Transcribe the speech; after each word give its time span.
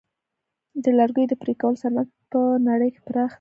د 0.83 0.85
لرګیو 0.99 1.29
د 1.31 1.33
پرې 1.41 1.53
کولو 1.61 1.81
صنعت 1.83 2.09
په 2.31 2.39
نړۍ 2.69 2.89
کې 2.93 3.01
پراخ 3.07 3.29
دی. 3.29 3.29